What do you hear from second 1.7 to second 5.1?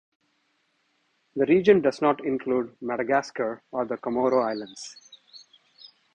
does not include Madagascar or the Comoro Islands.